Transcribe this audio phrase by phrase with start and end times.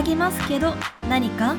[0.00, 0.72] 騒ぎますけど、
[1.10, 1.56] 何か？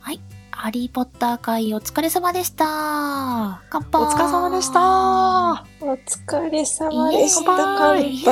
[0.00, 0.20] はい。
[0.52, 3.62] ハリーポッター会お疲れ様でした。
[3.68, 4.02] 乾杯。
[4.02, 5.66] お疲れ様でした。
[5.80, 7.56] お疲れ様でした。
[7.56, 8.22] 乾杯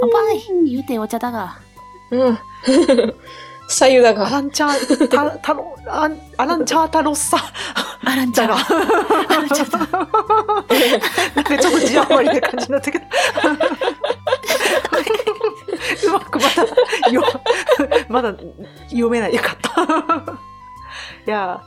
[0.00, 0.42] 乾杯。
[0.66, 1.60] 言うてお茶だが。
[2.10, 2.38] うん。
[3.68, 4.30] 左右だアが。
[4.30, 7.36] ランチャー、た、たろ、アンアランチャータロッサ。
[8.06, 8.52] あらんちゃん。
[8.52, 8.56] あ
[9.28, 9.78] らんちゃんだ。
[9.78, 9.88] なん
[11.44, 13.04] かちょっと字余りな感じになったけど。
[16.06, 17.22] うまくまだ、よ、
[18.08, 18.32] まだ
[18.90, 19.82] 読めないよかった。
[21.26, 21.60] いや、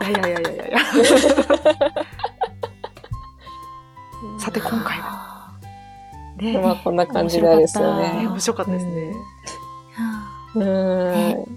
[0.00, 0.78] いやいやいやいやいや。
[4.38, 5.52] さて今回は
[6.38, 8.26] ね、まあこんな感じでですよねね。
[8.28, 8.86] 面白かったです。
[8.86, 9.14] ね
[10.54, 11.51] うん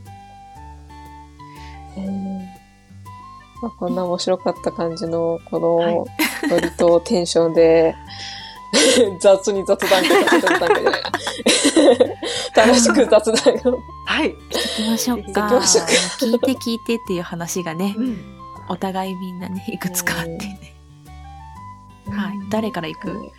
[3.65, 6.05] まあ、こんな面白かった感じの、こはいの、
[6.51, 7.95] ノリとテンションで、
[9.19, 12.63] 雑に雑談会、雑談会じゃないな。
[12.67, 13.79] 楽しく雑談を。
[14.05, 14.29] はい。
[14.29, 14.37] 行
[14.75, 15.41] きましょうか。
[15.41, 18.37] 行きましょうか聞いて聞いてっていう話がねう、ん。
[18.69, 20.75] お互いみんなね、いくつかあってね。
[22.11, 22.33] はい。
[22.51, 23.31] 誰から行く？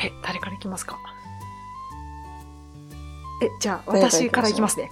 [0.00, 0.96] え、誰からいきますか？
[3.42, 4.88] え、じゃあ、私からいきますね。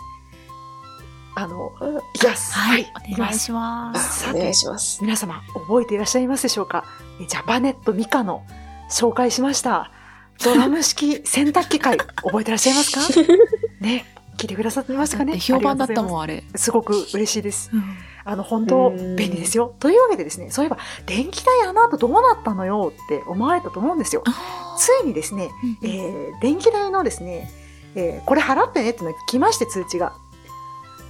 [1.40, 2.52] あの、うんいきます。
[2.54, 2.82] はい。
[2.82, 4.28] いお願いします。
[4.28, 4.98] お願いします。
[5.02, 6.84] 皆様、覚えていらっしゃいますでしょうか？
[7.20, 8.42] えジャパネットミカの
[8.90, 9.92] 紹介しました。
[10.42, 13.22] ドラム式洗濯機会、 覚えていらっしゃいますか？
[13.80, 14.04] ね、
[14.36, 15.38] 聞いてくださってましたかね？
[15.40, 16.06] 評判だったん。
[16.06, 16.42] もん、あれ。
[16.56, 17.70] すごく嬉しいです。
[17.72, 17.82] うん
[18.24, 19.74] あの、本当うん便利ですよ。
[19.80, 24.22] というわけでですね、そういえば、電気代あの後どうなったのよって思われたと思うんですよ。
[24.76, 25.48] ついにですね、
[25.82, 27.50] えー電気代のですね、
[27.94, 30.12] えーこれ払ってねってのが来まして通知が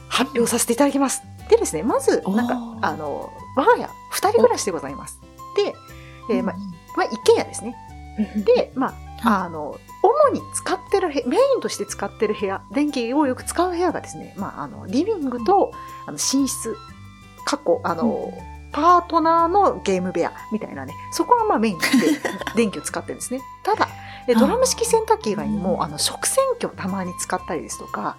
[0.09, 1.23] 発表させていただきます。
[1.49, 2.49] でですね、まず、なん
[2.81, 5.21] かあの、我が家二人暮らしでございます。
[5.57, 5.75] で、
[6.31, 6.57] えーまあ、
[6.97, 7.77] まあ、一軒家ですね。
[8.45, 15.73] で、まあ、あの、主に使ってる部メインとして使ってる部屋、電気をよく使う部屋がですね、まあ、あの、リビングと、
[16.07, 16.77] あの、寝室、
[17.45, 18.33] 過去、あの、
[18.73, 21.85] パートナーのゲーム部屋みたいなね、そこはまあメインで
[22.55, 23.41] 電気を使ってるんですね。
[23.63, 23.89] ただ、
[24.27, 28.17] えドラム式洗濯機以外にも、あの、食洗機をたまに使ったりですとか、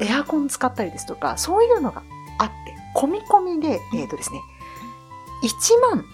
[0.00, 2.02] エアコン使ったりですとか、そういうのが
[2.38, 2.54] あって、
[2.94, 4.40] 込み込みで、えっ、とですね、
[5.42, 6.04] 1万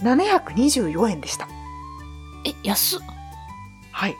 [0.00, 1.48] 724円でした。
[2.44, 3.00] え、安っ。
[3.92, 4.16] はい。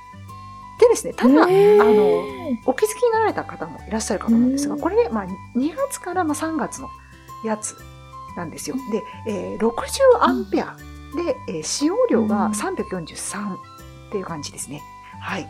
[0.81, 1.53] でですね、ただ、あの、
[2.67, 6.89] お気づきになられた方もいらっしゃるかと思うんですが、うんこれで、まあ、2月からまあ3月の
[7.45, 7.77] やつ
[8.37, 8.77] なんですよ。
[8.93, 10.77] で、えー60アンペア
[11.17, 13.59] で、えー使用量が343っ
[14.13, 14.83] ていう感じですね。
[15.21, 15.49] はい。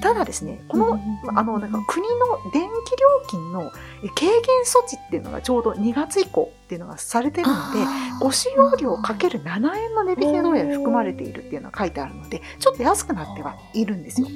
[0.00, 1.00] ただですね、この、
[1.34, 7.80] あの、なんか国の電気料金のえ軽減措置っていうのがちょうど2月以降っていうのがされてるので、
[8.20, 14.28] ご使用量かける7円の値引きがどうやら含まれているっていうのが書いてあるので、ちょっと安くなってはいるんですよ。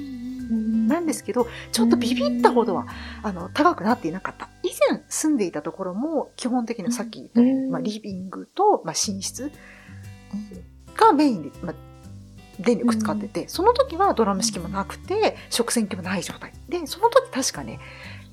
[0.49, 2.87] なんですけど、ちょっとビビったほどは、
[3.21, 4.49] あの、高くなっていなかった。
[4.63, 7.71] 以前住んでいたところも、基本的なさっき言ったように、うん。
[7.71, 9.51] まあ、リビングと、まあ、寝室
[10.95, 11.75] がメインで、まあ、
[12.59, 16.51] 電力使ってて、その時はドラム式もなくて、食洗機もない状態。
[16.67, 17.79] で、その時確かね、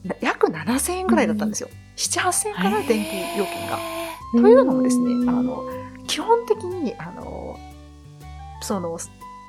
[0.05, 1.69] な約7000円ぐらいだったんですよ。
[1.97, 3.79] 7、8000円かな、電気料金が。
[4.33, 5.65] というのもですね、あの、
[6.07, 7.59] 基本的に、あの、
[8.61, 8.99] その、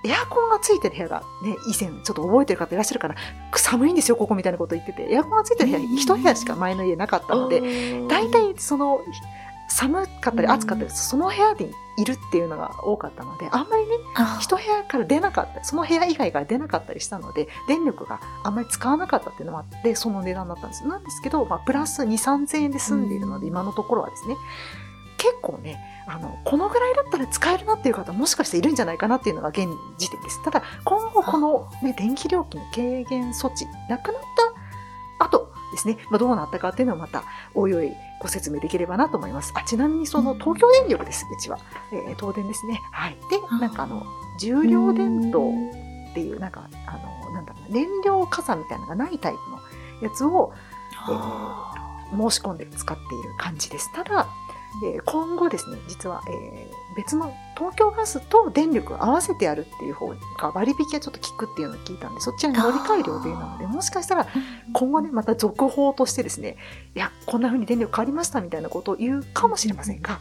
[0.05, 3.15] エアコンがついてる部屋がね、以前ちょっと覚えてる方いらっしゃるから、
[3.55, 9.01] 寒いんですよ、ここみたいなこと言ってて、エアコンがついてる部屋、一部屋しか前の家なかったので、大体その、
[9.77, 13.97] 寒かったり暑かったり、その部屋にいるっていうのが多かったので、あんまりね、
[14.41, 20.87] 一部屋から出なかった、その部屋以外から出なかったりしたので、電力があんまり使わなかったっていうのもあって、その値段だったんです。
[20.87, 24.35] なんですけど、まあ、プラス2、3000円で済んでいるので、今のところはですね、
[25.19, 29.67] 結構ね、あの、このぐらいだったら使えるなっていう方もしかしているんじゃないかなっていうのが現
[29.99, 30.43] 時点です。
[30.43, 34.21] ただ、今後この、ね、電気料金の軽減措置、なくなっ
[35.19, 39.53] た後ですね、まあ、どうなったかっていうのをまた、おいおいご説明できればなと思います。
[39.55, 41.59] あ、ちなみにその東京電力です、うちは。
[41.91, 42.81] えー東電ですね。
[42.91, 43.17] はい。
[43.29, 44.03] で、なんかあの、
[44.39, 45.51] 重量電灯
[46.11, 46.91] っていう、なんか、あ
[47.27, 50.51] の、なんだろうな、燃料加算みたいなのがないタイプのやつを、
[51.07, 53.91] えー申し込んで使っている感じです。
[53.93, 54.27] ただ、
[54.85, 60.17] えー今後ですね、実は、えー別の東京ガスと電力を合わせてやるっていう方が
[60.55, 64.27] 割引がちょっと効くっていうのを聞いたんで、そっちは乗り換える予定なので、もしかしたら
[64.73, 66.57] 今後ね、また続報としてですね、
[66.95, 70.19] いや、こんな風に電力変わりましたみたいなことを言うかもしれませんが、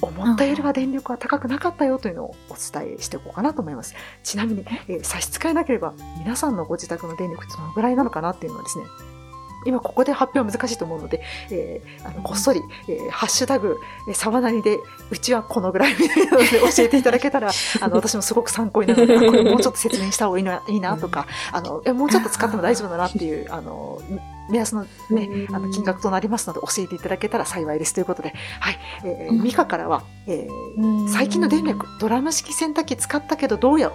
[0.00, 3.94] 思ったよりは電力は高くなかったよというのをお伝えしておこうかなと思います。
[4.22, 8.86] ちなみに、えー差し支えなければ、皆さんのご自宅の電力ってどのぐらいなのかなっていうのをですね、
[9.64, 11.20] 今ここで発表は難しいと思うので、
[11.50, 13.76] えーあのこっそり、えーハッシュタグ、
[14.08, 14.78] えー、沢なりで、
[15.10, 17.50] うちはこのぐらいみたいなので 教えていただけたら、
[17.80, 24.00] あの、 私もすごく参考になるので、あこれもうちょっと説明した方がいいないいなとか、あの、えもうちょっと使っても大丈夫だなっていう、あの、
[24.48, 33.92] 目安のね、あの金額となりますので教えていただけたら幸いですということで、はい、えー、ミカからは、えー最近の電力、ドラム式洗濯機使ったけどどうよ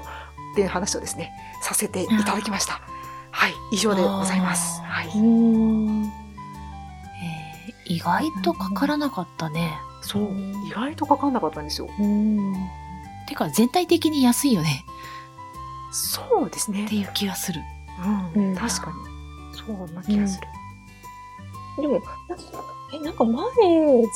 [0.53, 1.31] っていう話をですね、
[1.61, 2.81] させていただきました。
[3.39, 4.81] はい、以上でございます。
[4.81, 5.07] はい。
[5.17, 6.03] うん。
[6.03, 6.09] えー
[7.85, 9.79] 意外とかからなかったね。
[10.01, 10.29] そう、
[10.67, 11.89] 意外とかかんなかったんですよ。
[11.99, 12.53] うん。
[13.27, 14.83] てか全体的に安いよね
[15.91, 16.95] そうですねって。
[16.95, 17.61] いう気がする。
[18.35, 19.57] うん、うん確かに。
[19.57, 20.47] そうな気がする。
[21.81, 22.01] でも、
[22.93, 23.45] え、なんか前、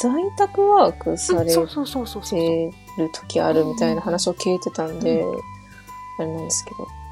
[0.01, 1.49] 在宅ワークされ。
[1.49, 5.23] てる時あるみたいな話を聞いてたんで、
[6.19, 7.02] あれなんですけど。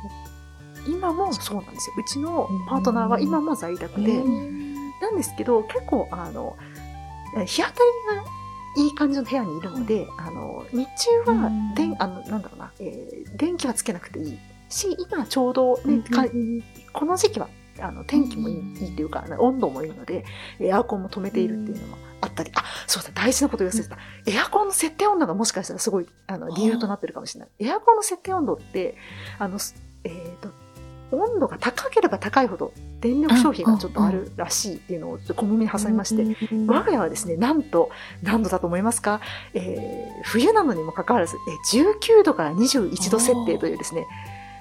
[0.87, 1.95] 今もそうなんですよ。
[1.97, 4.23] うちのパートナーは今も在宅で、
[5.01, 6.55] なんですけど、結構、あの、
[7.45, 8.23] 日当たりが
[8.83, 10.87] いい感じの部屋にいるので、あの、日
[11.25, 14.37] 中はうん、電、あの、なんだろうな、えー電気はつけなくていい。
[14.69, 16.25] し、今ちょうどね、か
[16.93, 17.49] この時期は、
[17.79, 20.25] あの、天気もいい,、いいというか、温度もいいので、
[20.59, 23.97] エアコンも止めているっていうのもあったり、あ、そうだ、大事なこと言わせてた。
[24.25, 27.49] エアコンの設定温度がもしかしたらすごい、あの、理由となってるかもしれない。
[27.59, 28.95] エアコンの設定温度って、
[29.39, 30.49] あの、すえっ、と、
[31.11, 36.23] 温度が高ければ高いほど電力消費がちょっとあるらしいっていうのをちょっと小耳に挟みまして、
[36.67, 37.89] 我が家はですね、なんと、
[38.21, 39.21] 何度だと思いますか、
[39.53, 41.35] えー冬なのにもかかわらず、
[41.73, 44.07] えー19度から21度設定というですね、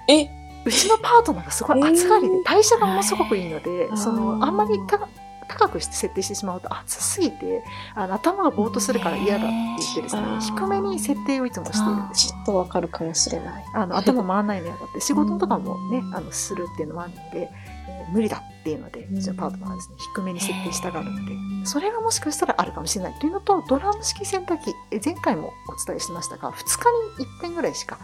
[0.09, 0.27] え？
[0.65, 5.07] うちのパートナーがすごい暑がりで、代謝がものすごくいいので、ーその、あんまり高
[5.51, 7.63] 高くして設定してしまうと暑すぎて、
[7.95, 12.27] あの頭がぼーっとするから嫌だって言ってですねあー、低めに設定をいつもしているんです。
[12.27, 12.33] よ。
[12.33, 13.65] ちょっとわかるかもしれない。
[13.73, 17.49] あの頭回らないのやだって仕事とかもね、あのするっていうのもあるので、
[17.87, 21.31] えー無理だっていうので、うちのパートナーはですね、低めに設定したがるので、
[21.65, 27.97] それがもしかしたらあるかもしれないというのと、ドラム式洗濯機、え前回もお伝えしましたが、2日に1遍ぐらいしか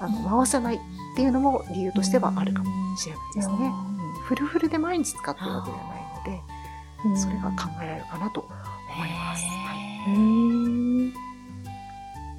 [0.00, 0.78] あの回せないっ
[1.16, 3.54] ていうのも理由としてはあるかもしれないですね。
[3.56, 4.22] うん。
[4.22, 6.42] フルフルで毎日使ってるわけではないので、
[7.16, 9.44] それが考えられるかなと思います。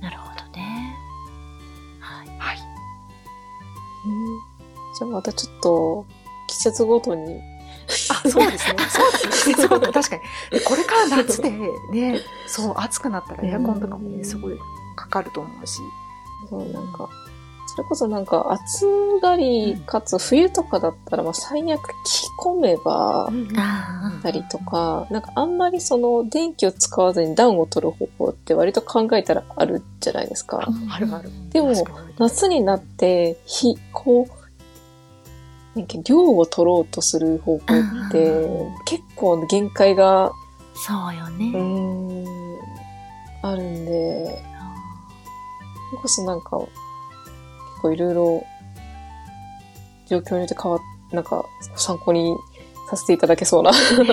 [0.01, 0.95] なるほどね。
[1.99, 2.27] はい。
[2.37, 2.57] はい。
[4.97, 6.05] じゃあまたちょっと、
[6.47, 7.39] 季節ごとに。
[8.09, 8.77] あ、そうですね。
[8.89, 9.31] そうですね。
[9.31, 10.21] 季節ごとに確かに。
[10.59, 14.57] でこれから夏でね、そう、暑くなったらエアコンとかもね、すごい
[14.95, 15.79] かかると思うし。
[16.49, 17.09] そう、なんか、
[17.73, 18.85] それこそなんか暑
[19.21, 30.67] がりかつ冬とかだったら、まあ最悪着込めば、あたりとか、なんかあんまりその電気を使わずに暖を取る方法って割と考えたらあるじゃないですか。
[30.89, 31.29] あるある。
[31.51, 31.71] でも
[32.19, 34.27] 夏になって、ひ、こ
[35.75, 40.33] う、なんか量を取ろうとする方法ってうん結構限界が、
[40.75, 41.45] そうようね。
[41.45, 42.59] ーん、
[43.43, 44.43] あるんで、
[45.91, 46.80] それこそなんか、結
[47.81, 48.45] 構いろいろ
[50.07, 50.81] 状況によって変わっ、
[51.11, 51.45] なんか
[51.75, 52.35] 参考に
[52.89, 53.73] させていただけそうな。
[53.73, 54.05] そう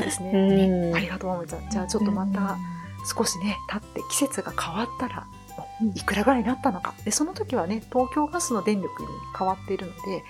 [0.00, 0.90] ですうね。
[0.90, 1.68] んありがとう、ももちゃん。
[1.70, 2.56] じゃあちょっとまた
[3.16, 5.26] 少しね、経って季節が変わったら、
[5.94, 6.94] いくらぐらいになったのか。
[7.04, 10.24] で、その時はね、東京ガスの電力に変わっているので、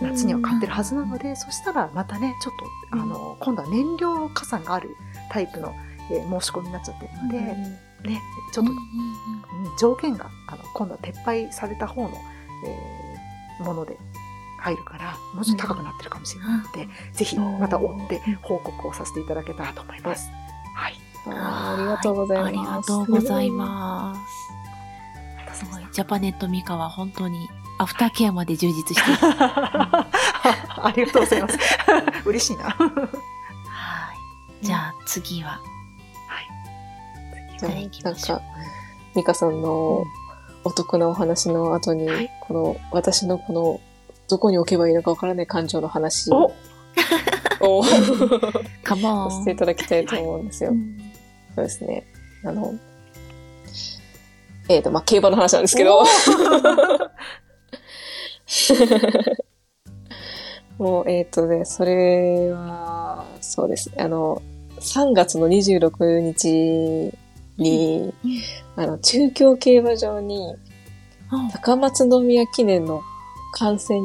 [0.00, 2.54] 夏には買ってるはずなので、そしたらまたね、ちょっ
[2.90, 4.96] と、あの、今度は燃料加算がある
[5.30, 5.74] タイプの、
[6.10, 7.56] えー申し込みになっちゃってるので、
[8.04, 8.20] ね、
[8.52, 8.78] ちょっと、うん
[9.78, 12.10] 条件があの今度は撤廃された方の、
[12.66, 13.10] えー
[13.64, 13.96] もので
[14.58, 20.30] 入るからもうちょっと高くなってるかもしれないので、ぜひまた追って報告をさせていただけたらと思います。
[20.74, 20.94] はい。
[21.26, 22.48] ありがとうございます。
[22.48, 24.14] ありがとうございま
[25.52, 25.60] す。
[25.60, 25.86] すすごい。
[25.92, 29.18] ジャパネットミカは本当にアフターケアまで充実している。
[29.32, 31.58] ありがとうございます。
[32.26, 32.64] 嬉しいな。
[32.64, 34.12] はは
[34.62, 34.66] い。
[34.66, 35.60] じゃあ次は。
[37.68, 37.90] い。
[37.90, 38.42] じゃあじゃあ行きなんか、
[39.14, 40.04] ミカさんの
[40.64, 43.80] お得なお話の後に、はいこの私のこの、
[44.28, 46.52] どこに置けばいいのかわからない感情の話お
[47.80, 47.84] を
[48.84, 49.30] カモン。
[49.30, 50.70] させていただきたいと思うんですよ。
[50.70, 51.10] うん
[51.54, 52.06] そうですね。
[52.44, 52.74] あの、
[54.68, 56.04] えっ、と、まあ、競馬の話なんですけど
[60.78, 63.96] もう、えっ、とね、それは、そうですね。
[63.98, 64.40] あの、
[64.78, 67.12] 3月の26日
[67.60, 68.12] に、
[68.76, 70.56] あの、中京競馬場に、
[71.52, 73.02] 高松宮記念の
[73.52, 74.02] 観戦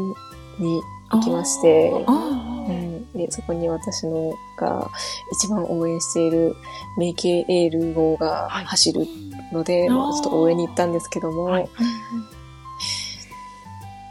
[0.60, 4.90] に行きまして、あうん、でそこに私のが
[5.32, 6.56] 一番応援している
[6.98, 8.66] メイケエール号がはい。
[8.66, 9.08] 走る
[9.52, 11.70] ので、まあ、ちょっと応援に行ったんですけども、はい。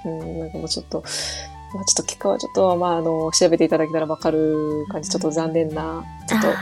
[0.05, 1.03] うん、なんかもうちょっと、
[1.75, 6.53] まあ、ちょっと結果はちょっと、まあ、あの、調べていただけたらわかる感じ、ちょっと残念な、ちょっと、う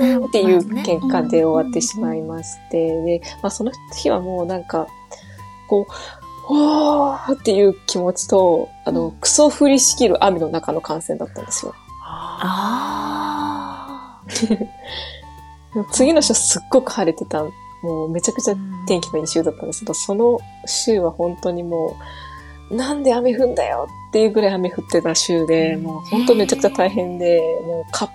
[0.00, 4.86] ーんっていう結果で終わってしまいまして、で、まあ、その日はもうなんか、
[5.68, 5.86] こ
[6.48, 11.74] う、わーっていう気持ちと、あの、クソ降りしきる雨の中の観戦だったんですよ。
[12.44, 14.20] あ
[15.92, 17.44] 次の週すっごく晴れてた、
[17.82, 18.54] もうめちゃくちゃ
[18.86, 21.92] 天気のいい週だったんですけど、その週は本当にもう、
[22.72, 28.10] なんで雨降んだよっていうぐらい雨降ってた週で、もう本当めちゃくちゃ大変で、もうカッ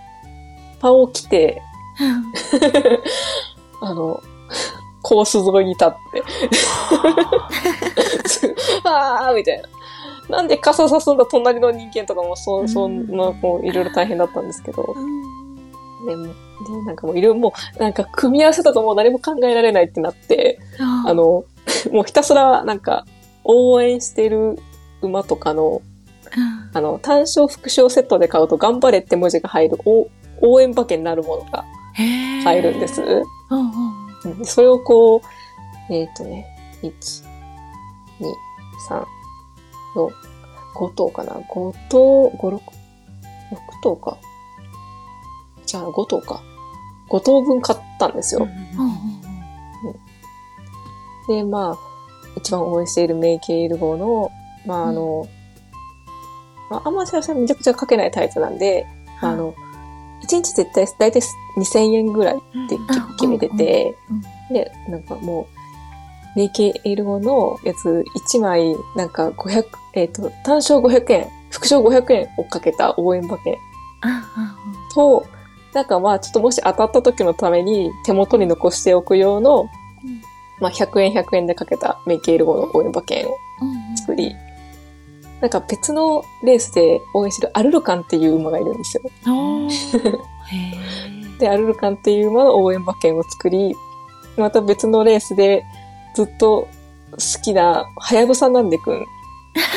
[0.80, 1.62] パを着て、
[3.82, 4.20] あの、
[5.04, 6.24] コース沿いに立って、
[8.84, 9.70] あーみたいな。
[10.38, 14.84] なんで傘さすんだ隣の人間とかも、そ、そんな、こう、いろいろ大変だったんですけど、
[16.06, 16.32] でも、で、
[16.86, 21.46] なんかもういろいろもう、なんか組み合わせだともう何も考えられないってなって、ああの、
[21.92, 23.06] もうひたすらなんか
[23.48, 24.60] 応援してる
[25.02, 25.82] 馬とかの、
[26.74, 30.10] あの、単勝副賞セットで買うと頑張れって文字が入る応
[30.42, 31.66] 応援馬券になるものが
[32.44, 33.02] 入るんです。
[33.02, 34.08] うんうんうん
[34.44, 35.22] それをこ
[35.90, 36.46] う、えっ、とね、
[36.82, 36.92] 1、2、
[38.90, 39.06] 3、
[39.96, 40.12] 4、
[40.76, 42.62] 5頭かな ?5 頭、5、6、6
[43.82, 44.18] 頭か。
[45.66, 46.42] じゃあ5頭か。
[47.10, 48.42] 5頭分買ったんですよ。
[48.44, 49.18] うんうん
[51.28, 51.87] で、まあ、
[52.38, 54.32] 一番応援しているメイケイル号の、
[54.66, 55.28] まああの、
[56.70, 58.86] まあ、あんまり私はめちゃくちゃかけないタイプなんで、
[59.22, 59.54] まああの、
[60.24, 61.22] 1日絶対、だいたい
[61.58, 62.88] 2000円ぐらいってうん。
[63.18, 64.14] 決めててう
[64.52, 65.48] ん、で、なんかも
[66.36, 73.56] う、メイケイル号のやつ1枚、なんか500、えっ、と、単勝500円、副賞500円をかけた応援馬券
[74.94, 75.26] と、
[75.74, 79.87] なんかまあちょっともし当たった時のために手元に残しておく用の、うん
[80.60, 83.38] まあ100円100円でかけたメイケイル号の応援馬券を
[83.96, 84.36] 作り、
[85.42, 89.04] なんか別のレースで応援してるアルルカンっていう馬がいるんですよ。
[91.40, 93.76] で、アルルカンっていう馬の応援馬券を作り、
[94.38, 95.64] また別のレースで
[96.16, 96.68] ずっと
[97.12, 99.06] 好きな、はやぶさなんでくん、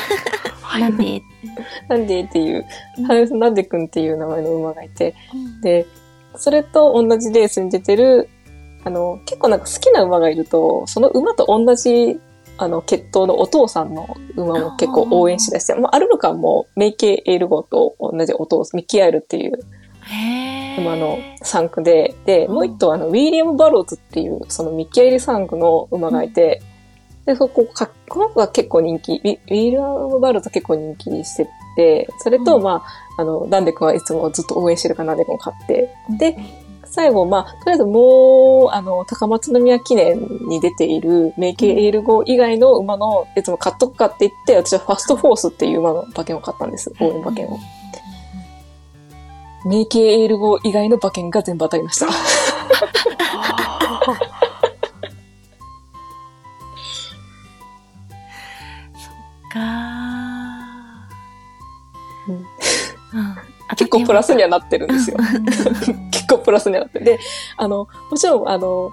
[0.80, 1.22] なんで？
[1.88, 2.66] なんでっていう、
[2.98, 3.06] うん。
[3.06, 5.60] はやぶさなんでくんっていう名前の馬がいて、うん。
[5.60, 5.86] で、
[6.36, 8.28] それと同じレースに出てる、
[8.84, 12.20] あの、結構なんか好きな馬がいると、その馬と同じ、
[12.58, 19.58] あの、血統のお父さんの馬も結構応援しだして、まあ、アルルカンもメイケイエール号と同じお父さん、ミッキーアイルっていう
[20.78, 26.62] 馬の産区で、で、もう一頭あの、ウィリアム・バローズっていう、そのミッキーアイル産区の馬がいて、
[27.26, 32.62] で、そこ、かこの子が結構人気、ウィウィリアム・バローズは結構人気してて、それと、うん。
[32.62, 32.82] ま
[33.16, 36.36] あ、あの、ダンデ君はいつもずっと応援してるからナンデ君を買って、で、
[36.90, 46.92] 最後、まあ、とりあえずもう、あの、高松宮記念に出ているメイケイエール号以外の馬のやつも買っとくかって言って、私はファストフォースっていう馬の馬券を買ったんです。
[47.00, 47.58] 応援馬券を。
[49.66, 52.08] メイケイエール号以外の馬券が全部当たりました。
[63.76, 65.16] 結構プラスにはなってるんですよ。
[66.30, 67.00] 構プラスになって。
[67.00, 67.18] で、
[67.56, 68.92] あの、もちろん、あの、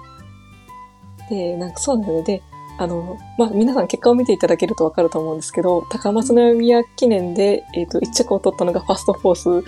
[1.30, 2.24] で、なんかそうなんだよね。
[2.24, 2.42] で、
[2.78, 9.50] あの、まあ、皆さん結果を見ていただけるとわかると思うんですけど、高松宮記念で、えっ、と、1着を取ったのがファストフォース。
[9.50, 9.62] うん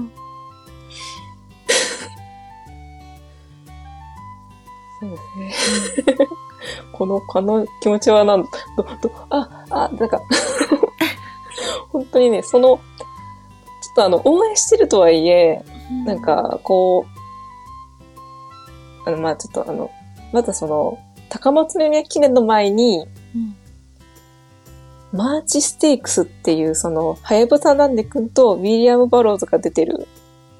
[0.00, 0.10] うん
[4.98, 6.16] そうですね。
[6.92, 8.48] この、この気持ちはなん、ど、
[9.02, 10.20] ど、あ、あ、なんか、
[11.92, 12.80] 本当にね、その、
[13.96, 15.64] とあの、応援してるとはいえ、
[16.04, 17.06] なんか、こ
[19.04, 19.90] う、あの、まあちょっとあの、
[20.32, 20.98] まずその、
[21.28, 23.56] 高松宮記念の前に、うん。
[25.12, 30.06] マーチステークスっていう、その、はやぶさなんでくんとウィリアム・バローズが出てる、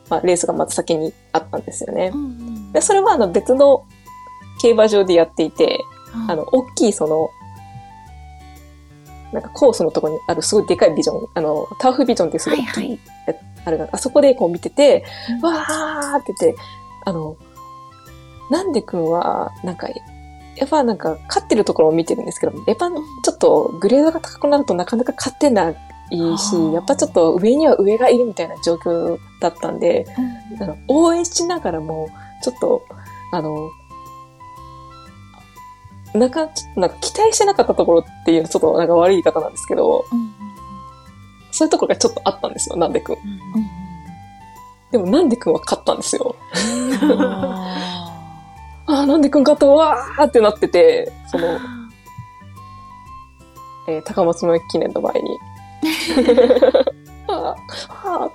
[0.09, 2.11] まあ、レースがまず先にあったんですよね。
[2.15, 2.17] う。
[2.17, 3.85] んで、それはあの別の
[4.61, 5.79] 競馬場でやっていて、
[6.15, 7.31] うんあの、大きいその、
[9.33, 13.01] なんかコースのところにあるすごいでかいビジョン、あの、ターフビジョンってすごいはいはい。
[13.65, 15.41] あれが、あそこでこう見てて、うん。
[15.43, 16.61] わーって言って、
[17.05, 17.37] あの、
[18.51, 25.75] なんでくんは、なんか、やっぱなんか、勝ってるところを見てるんですけど、やっぱちょっとグレードが高くなるとなかなか勝てない
[26.39, 30.07] しやっぱちょっと上には上がいるみたいな状況だったんで、
[30.55, 30.63] うん。
[30.63, 32.09] あの応援しながらも、
[32.43, 32.83] ちょっと、
[33.33, 33.71] あの、
[36.17, 40.35] なんか、ちょっとなんか期待してなかったところっていうのちょっとなんか悪い言い方なんですけど、うん
[41.53, 43.15] そういうところがちょっとあったんですよ、なんでくん。
[43.15, 43.21] うん
[44.93, 46.37] でもなんでくんは勝ったんですよ。
[47.03, 48.13] うんあ
[48.87, 51.59] ああ、なんでくん勝ったわーってなってて、その、
[53.89, 55.39] えー高松の記念の前に。
[57.29, 57.55] あ
[58.05, 58.31] あ、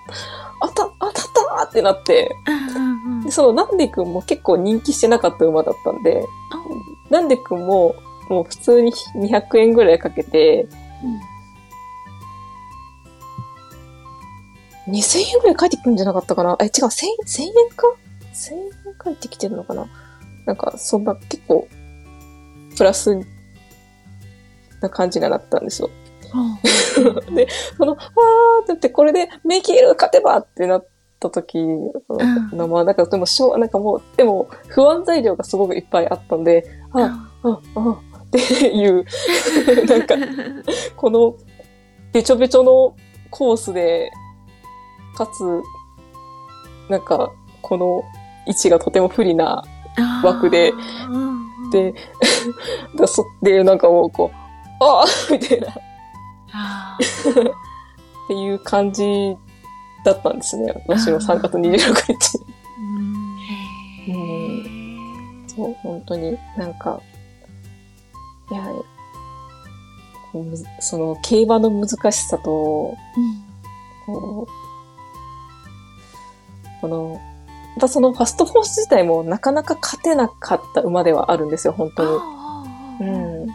[0.61, 1.13] あた、当たっ
[1.59, 6.25] たってなって、うんうんでそのなんでくんも結構人気してなかった馬だったんで、
[7.11, 7.93] なんでくんも
[8.29, 10.65] もう普通に200円ぐらいかけて、
[14.87, 16.57] 2000円ぐらい返ってくるんじゃなかったかな？
[16.61, 17.87] え、違う、1000、1000円か
[18.33, 19.87] ?1000 円返ってきてるのかな？
[20.45, 21.67] なんか、そんな結構、
[22.77, 23.15] プラス
[24.81, 25.89] な感じになったんですよ。
[27.35, 30.87] で、その、わーって言って、これでメキール勝てばってなっ
[31.21, 31.57] た時
[32.51, 39.05] の、まあ、なんかでもしょう、なんかもう、でも不安材料がすごくいっぱいあったんで、あ、あ、あ、っていう、
[39.87, 40.15] なんか、
[40.97, 41.35] この、
[42.11, 42.95] べちょべちょの
[43.29, 44.11] コースで、
[45.15, 45.43] かつ、
[46.89, 48.03] なんか、この
[48.47, 49.63] 位置がとても不利な、
[50.23, 50.73] 枠で
[51.71, 51.93] で、
[52.97, 55.73] だそで、なんかもうこう、ああみたいな、 っ
[56.51, 56.97] あ
[58.27, 59.37] ていう感じ
[60.05, 60.73] だったんですね。
[60.87, 62.37] 私の3月26日。
[64.09, 67.01] ーうんそう、本当になんか、
[68.51, 68.67] いや、
[70.79, 72.43] その競馬の難しさと、
[74.05, 74.61] こう、
[76.81, 77.19] この、
[77.75, 82.03] またそのファストフォース自体もなかなか勝てなかった馬ではあるんですよ、本当
[82.99, 83.07] に。
[83.07, 83.47] うん。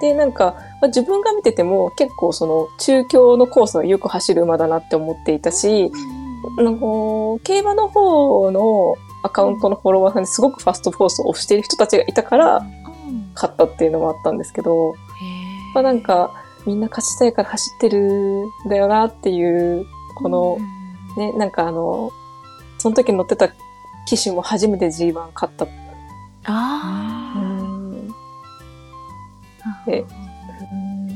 [0.00, 5.90] で、なんか、まあ、自分が見てても結構その中京のコースはよく走る馬だなって思っていたし、
[6.58, 12.66] あの競馬の方のアカウントのフォロワーさんにすごくファストフォースを押している人たちがいたから
[13.34, 14.94] 勝ったっていうのもあったんですけど、
[15.74, 19.86] まあなんかみんな勝ちたいから走ってるんだよなっていう、
[20.16, 20.58] この
[21.16, 22.10] ね、なんかあの、
[22.78, 23.48] その時乗ってた
[24.06, 25.64] 騎手も初めて G1 勝った。
[25.64, 25.68] あ
[26.44, 27.15] あ。
[29.90, 31.08] ん。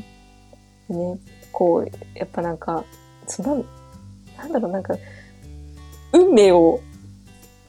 [0.89, 1.19] でね、
[1.53, 2.85] こう、やっぱなんか、
[3.27, 3.65] その
[4.39, 4.95] なんだろう、なんか、
[6.13, 6.81] 運命を、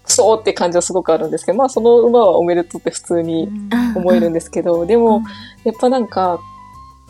[0.04, 3.50] クソーって感じはすごくあるんですけど、まあその馬はおめでとうって普通に
[3.96, 5.22] 思えるんですけど、でも、
[5.64, 6.40] やっぱなんか、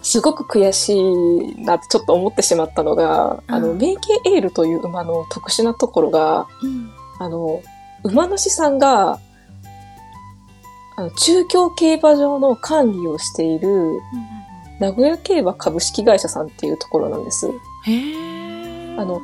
[0.03, 6.47] すごく悔しいなってちょっと思ってしまったのが、あの、うんメイケエールという馬の特殊なところが、
[7.19, 7.61] あの、
[8.03, 9.19] 馬主さんが、
[11.01, 14.01] あの、中京競馬場の管理をしている、
[14.79, 17.47] 名古屋競馬株式会社さんっていうところなんです。
[17.47, 19.19] あの、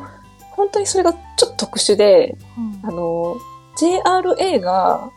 [0.55, 2.35] 本当にそれがちょっと特殊で、
[2.81, 3.37] あの、
[3.77, 5.11] JRA が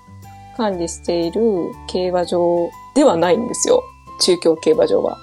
[0.58, 1.40] 管理している
[1.86, 3.82] 競馬場ではないんですよ。
[4.20, 5.18] 中京競馬場は。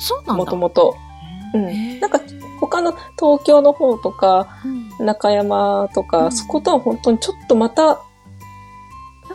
[0.00, 0.32] そうなんだ。
[0.34, 0.96] もともと。
[1.54, 1.98] うへん。
[1.98, 2.20] ーなんか、
[2.60, 8.02] 他の東京の方とか、うん中山とか、うんそことは本当にちょっとまた、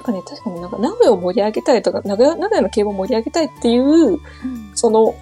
[0.03, 4.19] かね、確かになんか名古屋を盛り上げたいとか、名古屋名古屋の競馬を盛り上げたいっていう、
[4.75, 5.15] その、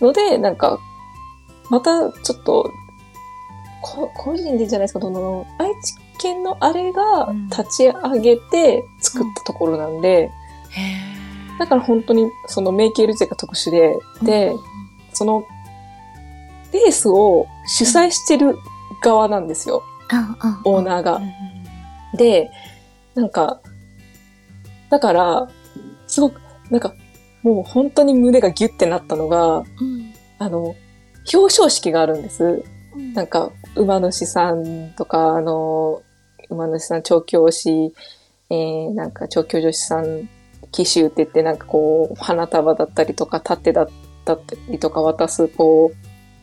[0.00, 0.78] ので、なんか、
[1.70, 2.70] またちょっと、
[3.80, 7.48] こ個人でじゃないですか、どの、愛知県のあれがうん。
[7.48, 10.30] 立ち上げて作ったところなんで、
[10.70, 11.12] へ
[11.58, 14.24] だから本当にそのメイケール勢が特殊で、え。
[14.24, 14.52] で、
[15.12, 15.44] その、
[16.72, 18.56] レースを主催してる
[19.02, 19.82] 側なんですよ、
[20.64, 21.20] オーナーが。
[22.16, 22.50] で、
[23.14, 23.60] なんか、
[24.92, 25.48] だから、
[26.06, 26.94] すごく、なんか、
[27.42, 30.12] もう本当に胸がギュッてなったのが、うん。
[30.38, 30.76] あの、
[31.32, 32.44] 表彰式があるんです。
[32.94, 36.02] うんなんか、馬主さんとか、あの、
[36.50, 37.94] 馬主さん調教師、
[38.50, 40.28] えー、なんか調教助手さん、
[40.72, 43.88] 騎手って言って、なんかこう、花束だったりとか、盾だっ
[44.26, 44.36] た
[44.68, 45.90] りとか渡す、こ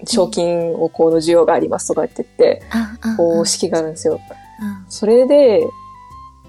[0.03, 2.63] う、賞金をこうの需要がありますとか言ってって、
[3.15, 4.19] こう、式があるんですよ。
[4.89, 5.61] それで、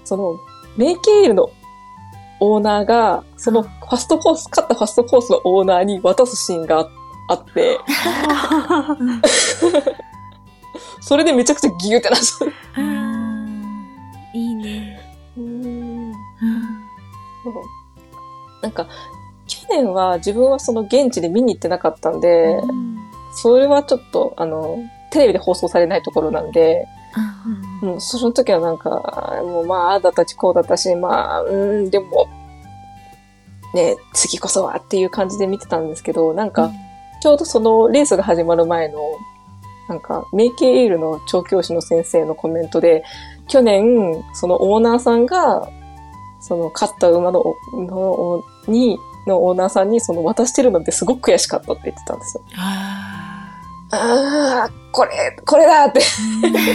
[0.03, 0.39] その、
[0.77, 1.51] メイケールの
[2.43, 6.89] オーナーが、そのファストコース、勝ったファストコースのオーナーに渡すシーンが
[7.29, 7.77] あって、
[11.01, 12.47] それでめちゃくちゃギューってなっちゃう。
[14.33, 14.99] いいね。
[17.43, 17.53] そう。
[18.63, 18.87] なんか、
[19.47, 22.59] 去年は自分はその現地で見に行ってなかったんで、
[23.33, 24.79] それはちょっと、あの、
[25.11, 26.87] テレビで放送されないところなんで、
[27.81, 28.89] もうその時はなんか、
[29.43, 32.29] もうまあ、ああだったし、こうだったし、まあ、うん、でも、
[33.73, 36.71] ね、次こそはっていう感じで見てたんですけど、なんか、
[37.21, 38.99] ちょうどそのレースが始まる前の、
[39.87, 43.03] なんか、メイケイールの調教師の先生のコメントで、
[43.47, 45.69] 去年、そのオーナーさんが、
[46.39, 52.43] その勝った馬の、の、に、のオーナーさんにその渡してるのってすごく悔しかったって言ってたんですよ。
[52.57, 53.11] あ
[53.91, 55.11] ああ、これ、
[55.45, 56.01] これだって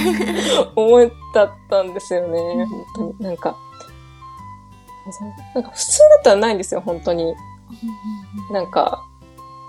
[0.76, 2.66] 思ったったんですよね。
[2.66, 3.14] 本当に。
[3.20, 3.56] なんか、
[5.55, 7.35] なんか普通だったらないんですよ、本当に。
[8.53, 9.03] なんか、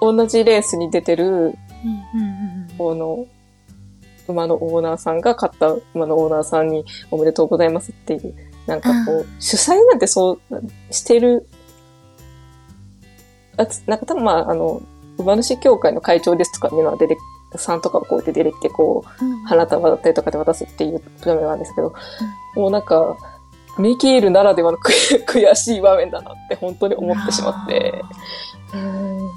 [0.02, 1.58] 同じレースに出てる、
[2.78, 3.26] この、
[4.28, 10.42] 馬のオーナーさんが買った馬のオーナーさんにおめでとうございますっていう、なんかこう、主催なんてそう
[10.92, 11.48] してる、
[13.58, 14.82] あつなんか多分まあ、あの、
[15.18, 17.18] 馬主協会の会長ですとかいうのは出て、
[17.56, 21.94] さんとかをこうやって出てきて、こう、うん花束だったりとかで渡すっていう場面なんですけど、
[22.56, 23.18] もうなんか、
[23.80, 28.04] ミキールならではの悔悔しい場面だなって本当に思ってしまって。
[28.74, 29.30] うん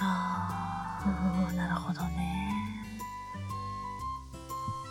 [0.00, 2.54] あーなるほどね。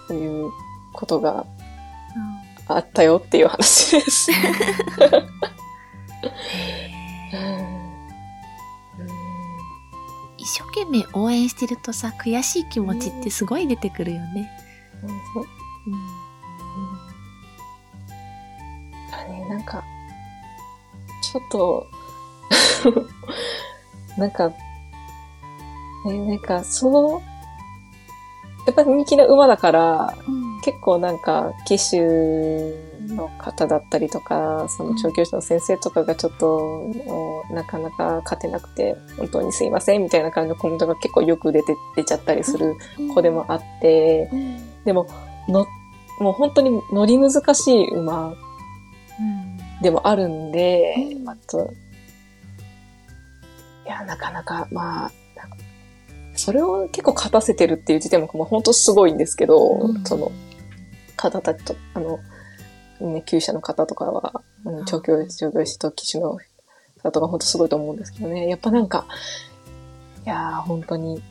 [0.08, 0.52] そういう
[0.94, 1.46] ことが
[2.68, 4.32] あったよっていう話です。
[10.38, 14.50] 一生懸命応援してるとさ、悔しい気持ちってすごい出てくるよね。
[15.02, 15.14] だね、
[19.50, 19.84] なんか、
[21.22, 21.88] ちょっと、
[24.18, 24.50] なんか、
[26.06, 27.22] ね、なんか、その、
[28.66, 30.48] やっぱり人気な馬だから、うん。
[30.62, 32.02] 結構なんか、騎手
[33.08, 42.76] の方だったりとか、その調教師の先生とかがちょっと、もうなかなか勝てなくて、本当にすいませんみたいな感じのコメントが結構よく出て、出ちゃったりする
[43.14, 44.84] 子でもあって、うん。
[44.84, 45.08] でも、
[45.48, 45.66] の、
[46.20, 48.34] もう本当に乗り難しい馬
[49.82, 51.24] でもあるんで、うん。
[51.24, 51.72] まと、
[53.86, 55.12] いや、なかなか、まあ、
[56.36, 60.04] それを結構勝たせてるっていう時点も、まあ、本当すごいんですけど、うん。
[60.04, 60.32] その、
[61.16, 62.20] 方たちと、あの、
[63.00, 66.38] ね、厩舎の方とかは、うん、調教師、調教師と騎手の
[67.04, 68.48] 方とか本当すごいと思うんですけどね。
[68.48, 69.06] やっぱなんか、
[70.26, 71.22] いやー、本当に、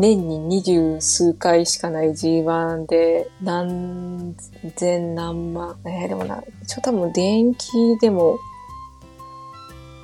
[0.00, 4.34] 年に二十数回しかない G1 で、何
[4.74, 7.68] 千何万、えー、でもな、一応多分電気
[8.00, 8.38] でも、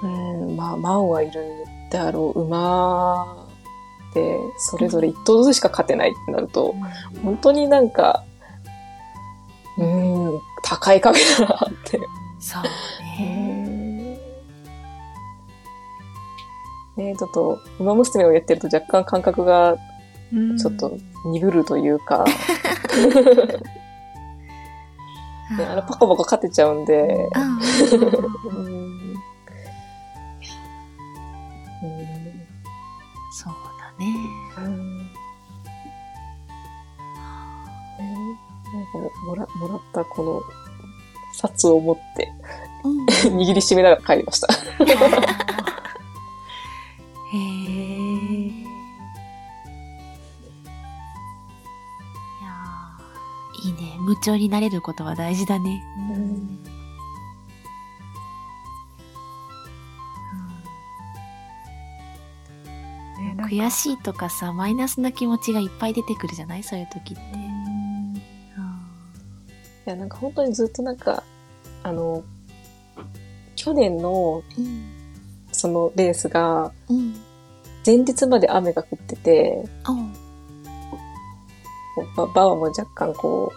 [0.03, 1.43] うん、まあ、万はいる
[1.91, 3.47] であろう馬
[4.13, 6.75] で、それぞれ一頭ずつしか勝てないってなると、
[7.23, 8.23] 本当になんか、
[9.79, 11.99] うん、高い壁だなって。
[12.39, 12.63] そう
[13.19, 13.46] ね。
[16.97, 19.77] ねちょっと、馬娘をやってると若干感覚が
[20.59, 22.33] ちょっと鈍るというか、ね、
[25.65, 29.17] あのパコパコ勝てちゃうんで、あうん。
[31.83, 31.97] うん。
[33.33, 34.07] そうだね。
[34.59, 34.99] うん。
[34.99, 35.13] ね
[38.73, 40.43] なんかももらもらったこの
[41.33, 42.33] 札を持って
[42.85, 43.07] うん。
[43.39, 44.49] 握りしめながら帰りました。
[47.37, 48.49] へえ。
[48.49, 48.53] い
[52.43, 53.97] やーいいね。
[54.01, 55.83] 無調になれることは大事だね。
[63.19, 66.63] ねなんか悔しいとかさ、マイナスな気持ちがいっぱい出てくるじゃない？
[66.63, 67.23] そういう時って。
[67.23, 67.27] い
[69.91, 71.23] や、なんか本当にずっとなんか、
[71.83, 72.25] あの、
[73.55, 74.96] 去年のうん。
[75.67, 77.17] そのレースが、うん。
[77.85, 79.65] 前日まで雨が降ってて、
[82.17, 83.53] ババワも若干こ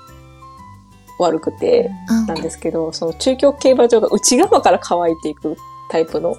[1.20, 5.56] う、悪くて、うんなんですけど、その中京競馬場が内側から乾いていく
[5.92, 6.36] タイプの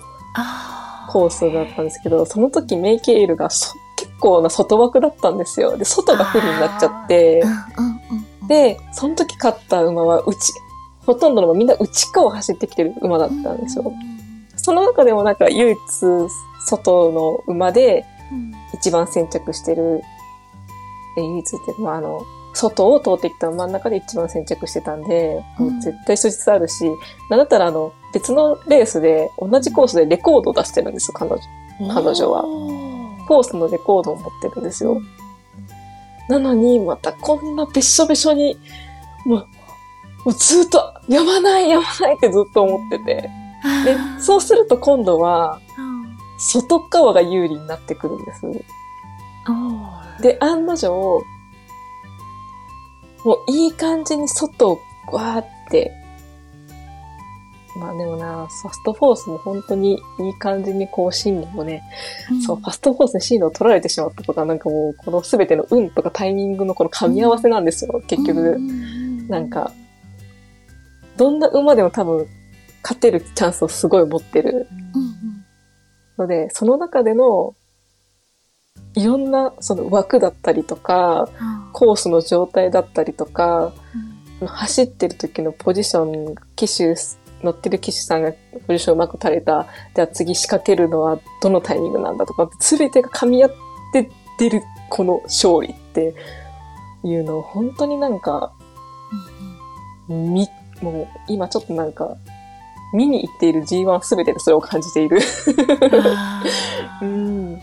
[1.09, 5.77] コースだったんですけど、その時メイケールがそ結構な外枠だったんですよ。
[5.77, 8.01] で、外が不利になっちゃってう、んうんうん
[8.43, 8.49] うん。
[8.49, 10.53] で、その時勝った馬は内、
[11.07, 13.93] ほとんどの馬みんな内側を走ってきてる馬だったんですよ。
[14.63, 15.79] その中でもなんか唯一
[16.67, 20.03] 外の馬でうん一番先着してる、
[21.17, 26.85] え唯一っていうか、まあ、あの、外を通ってきた馬の中で一番先着してたんで、もう絶対素質あるし、
[27.29, 31.41] なんだったらあの、別のレースで同じコースでレコードを出してるんですよ、彼女。
[31.93, 32.43] 彼女は
[33.27, 35.01] コースのレコードを持ってるんですよ。
[36.29, 38.57] なのに、またこんなべっしょべしょに、
[39.25, 39.47] もう、も
[40.27, 43.31] うずっと、やまない、やまないってずっと思ってて。
[43.85, 46.01] でそうすると今度は、うん
[46.41, 48.43] 外側が有利になってくるんです。
[50.23, 50.89] で、案の定、
[53.25, 54.81] もういい感じに外を
[55.13, 55.93] わーって、
[57.77, 61.83] まあでもな、ファストフォースも本当にいい感じにこう進路をね、
[62.47, 68.59] そう、ファストフォースに進路を取られてしまったとか、なんかもうこの全ての運とかタイミングのこの噛み合わせなんですよ、結局。
[69.29, 69.73] なんか、
[71.19, 72.27] どんな馬でも多分
[72.83, 74.69] 勝てるチャンスをすごい持ってる。
[74.95, 75.41] うんうん
[76.21, 77.55] ので、その中での、
[78.95, 81.73] いろんなその枠だったりとか、うん。
[81.73, 83.73] コースの状態だったりとか、
[84.41, 84.47] うん。
[84.47, 86.95] 走ってる時のポジション、機種
[87.43, 88.33] 乗ってる騎士さんが
[88.67, 93.51] ポジションうまく垂れた、じゃあ次仕掛けるのはどのタイミングなんだとかって、すべてが噛み合っ
[93.93, 96.15] て出るこの勝利って
[97.05, 98.53] いうのを本当になんか、
[100.09, 100.49] み、
[100.83, 102.17] もう今ちょっとなんか、
[102.93, 105.19] 見に行っている G1 すべてでそれを感じている。
[107.03, 107.61] うん。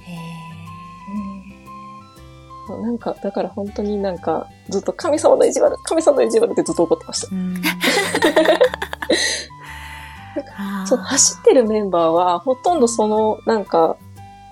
[0.00, 0.18] へ
[2.82, 7.28] なんか、だから本当になんか、ずっと神様の意地悪、神様の意地悪ってずっと怒ってました。
[10.86, 13.96] そう、走ってるメンバーは、ほとんどその、なんか、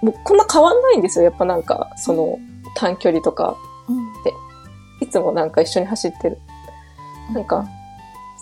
[0.03, 1.25] もうこんな変わんないんですよ。
[1.25, 2.39] やっぱなんか、その、
[2.75, 3.57] 短距離とか、
[3.89, 4.09] うん
[5.01, 6.39] いつもなんか一緒に走ってる。
[7.33, 7.69] なんか、普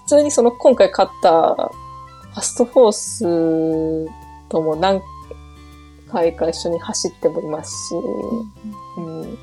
[0.07, 4.11] 通にその、今回勝った、ファストフォース
[4.49, 5.03] とも何
[6.11, 7.95] 回か一緒に走ってもいますし、
[8.99, 9.39] うん。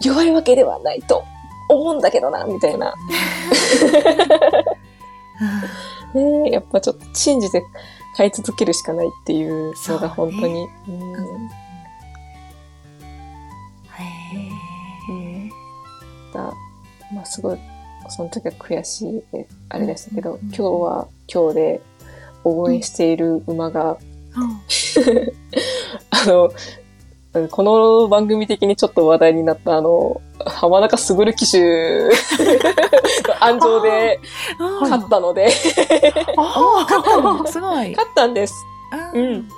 [0.00, 1.24] 弱いわけではないと
[1.68, 2.94] 思うんだけどな、みたいな。
[6.14, 7.64] ねえやっぱちょっと信じて
[8.16, 10.68] 買い続けるしかないっていうのが本当に。
[10.88, 11.50] うんうん
[13.96, 15.50] へ
[17.14, 17.58] まあすごい、
[18.10, 21.80] その時は悔しいで、あれでしたけど、今日は今日で
[22.44, 25.32] 応援している馬が、ー
[26.10, 32.10] あの、うんこの番組的にちょっと話題になったあの、浜中卓騎手の
[33.40, 34.20] 安城で
[34.60, 35.48] うん勝ったので、
[36.36, 37.90] あ勝ったのすごい。
[37.90, 38.54] 勝ったんです。
[39.14, 39.48] うん。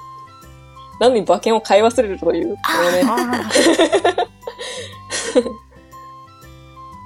[0.98, 2.54] なのに馬券を買い忘れるという。
[2.54, 3.42] これねあ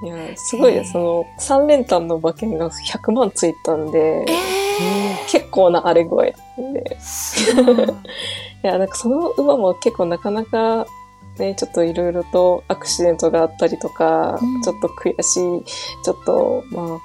[0.03, 0.93] いや、すごいです。
[0.93, 4.25] その、3連単の馬券が100万ついたんで、え
[5.29, 6.97] 結構な荒れ声で。
[8.63, 8.65] い。
[8.65, 10.85] いや、なんかその馬も結構なかなか、
[11.37, 15.63] ね、ちょっといろいろとアクシデントがあったりとか、うんちょっと悔しい、
[16.03, 17.01] ちょっと、まあ、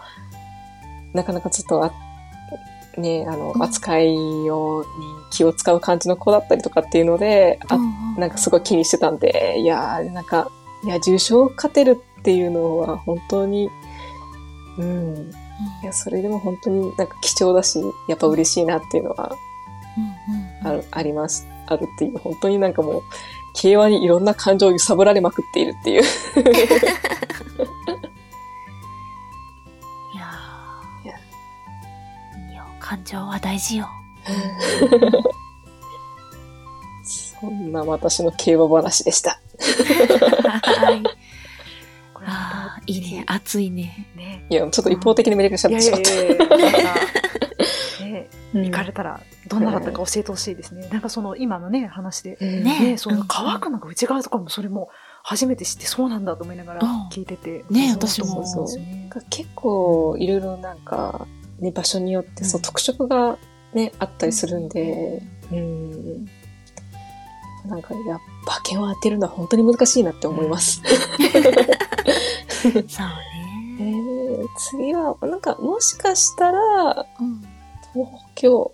[1.12, 1.92] なかなかちょっとあ、
[2.98, 4.14] ね、あの、うん扱い
[4.50, 4.86] を、に
[5.30, 7.78] 気を使う感じの子だったりとかっていうので、あ
[8.18, 10.50] なんかすごい気にしてたんで、いやー、なんか、
[10.84, 13.70] いや、重賞勝てるっていうのは本当に、
[14.78, 15.30] うん。
[15.80, 19.36] いや、それでも本当になんか貴重だし、やっぱ嬉しいなっていうのは
[20.64, 21.46] ある、あります。
[21.68, 23.02] あるっていう、本当になんかもう、
[23.54, 26.02] 競馬にいろんな感情を揺さぶられまくっているっていう。
[26.02, 26.04] い
[30.18, 30.24] や
[32.50, 33.88] いや感情は大事よ。
[37.40, 39.38] そんな私の競馬話でした。
[40.60, 41.04] はい。
[42.26, 44.08] あたーいいね、熱いね。
[44.16, 44.46] ね。
[44.50, 47.26] いや、ちょっと一方的にめちゃくちゃいや喋ってしまった。
[48.54, 50.88] 行かれたらどんなだったか教えてほしいですね。
[50.90, 52.38] なんかその今のね、話で。
[52.40, 54.90] うんねね、そのうん乾くのが内側とかもそれも
[55.22, 57.64] 初めて知ってそうなんだと思いながらうん聞いてて。
[57.70, 61.26] ね私もそうですよね結構いろいろなんか、
[61.58, 63.38] ね、場所によってそううん特色が
[63.76, 66.24] ね、あったりするんで、うん。
[67.66, 70.80] なんか、いや、馬券を当てるのは本当に難しいなって思います。
[72.88, 73.06] そう
[73.78, 73.90] えね。
[74.42, 77.46] ー次は、なんか、もしかしたら、うん
[77.92, 78.72] 東京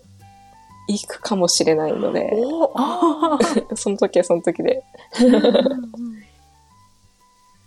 [0.89, 2.29] 行くかもしれないので、
[3.75, 4.83] その時はその時で。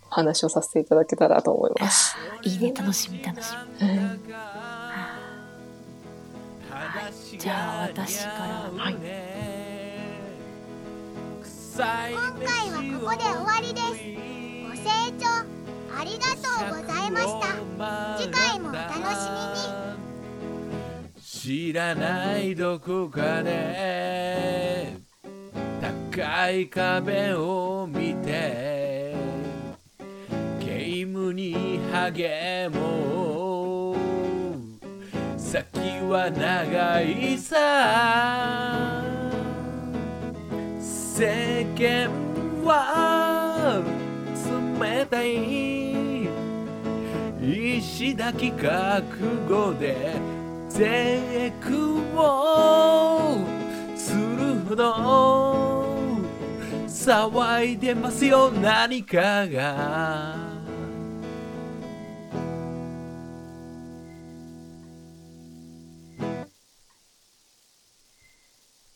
[0.09, 2.15] 話をさせていただけたらと思います。
[2.43, 3.53] いいね、楽しみ、楽し
[7.31, 7.37] み。
[7.37, 8.83] じゃあ、私から。
[8.83, 8.95] はい。
[11.77, 11.85] 今
[12.43, 14.26] 回はここで終わりです
[21.47, 24.91] 知らないどこかで
[26.13, 29.15] 高い壁を見て
[30.59, 33.95] ゲームに励もう。
[35.37, 35.69] 先
[36.09, 39.01] は長いさ。
[40.81, 42.11] 世間
[42.65, 43.81] は
[44.81, 46.27] 冷たい。
[47.41, 49.05] 石抱き覚
[49.47, 50.26] 悟で
[50.77, 53.39] 絶句を
[53.95, 55.97] するほど。
[56.87, 60.46] 騒いでますよ何かが。